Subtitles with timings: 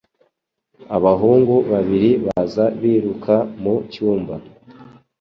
[0.97, 4.35] Abahungu babiri baza biruka mu cyumba